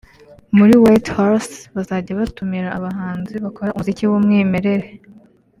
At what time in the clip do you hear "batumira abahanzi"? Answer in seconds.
2.19-3.33